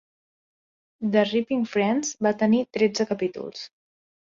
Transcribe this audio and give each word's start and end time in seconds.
"The 1.17 1.25
Ripping 1.31 1.61
Friends" 1.75 2.15
va 2.29 2.33
tenir 2.41 2.65
tretze 2.79 3.09
capítols. 3.13 3.65